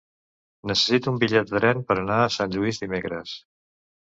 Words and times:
Necessito 0.71 1.11
un 1.13 1.19
bitllet 1.23 1.51
de 1.51 1.55
tren 1.65 1.85
per 1.91 1.99
anar 2.05 2.17
a 2.23 2.33
Sant 2.37 2.57
Lluís 2.57 2.81
dimecres. 2.87 3.37